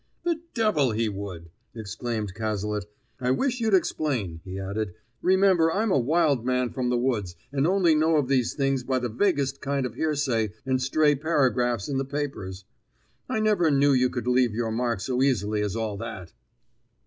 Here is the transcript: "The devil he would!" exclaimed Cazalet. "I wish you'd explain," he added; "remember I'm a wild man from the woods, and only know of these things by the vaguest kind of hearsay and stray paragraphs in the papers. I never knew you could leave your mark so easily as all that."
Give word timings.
"The 0.23 0.41
devil 0.55 0.93
he 0.93 1.09
would!" 1.09 1.51
exclaimed 1.75 2.33
Cazalet. 2.33 2.85
"I 3.19 3.29
wish 3.29 3.59
you'd 3.59 3.75
explain," 3.75 4.41
he 4.43 4.57
added; 4.59 4.95
"remember 5.21 5.71
I'm 5.71 5.91
a 5.91 5.99
wild 5.99 6.43
man 6.43 6.71
from 6.71 6.89
the 6.89 6.97
woods, 6.97 7.35
and 7.51 7.67
only 7.67 7.93
know 7.93 8.15
of 8.17 8.27
these 8.27 8.55
things 8.55 8.81
by 8.83 8.97
the 8.97 9.09
vaguest 9.09 9.61
kind 9.61 9.85
of 9.85 9.93
hearsay 9.93 10.53
and 10.65 10.81
stray 10.81 11.13
paragraphs 11.13 11.87
in 11.87 11.97
the 11.99 12.03
papers. 12.05 12.65
I 13.29 13.39
never 13.41 13.69
knew 13.69 13.93
you 13.93 14.09
could 14.09 14.25
leave 14.25 14.55
your 14.55 14.71
mark 14.71 15.01
so 15.01 15.21
easily 15.21 15.61
as 15.61 15.75
all 15.75 15.97
that." 15.97 16.33